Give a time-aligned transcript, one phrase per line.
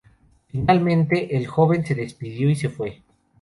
[0.47, 3.03] Finalmente, el joven se despidió y se fue.